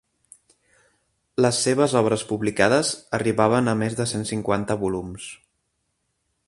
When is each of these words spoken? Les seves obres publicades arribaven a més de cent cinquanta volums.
Les 1.45 1.59
seves 1.65 1.93
obres 2.01 2.23
publicades 2.31 2.93
arribaven 3.19 3.73
a 3.73 3.77
més 3.83 4.01
de 4.01 4.09
cent 4.15 4.27
cinquanta 4.33 4.81
volums. 4.85 5.31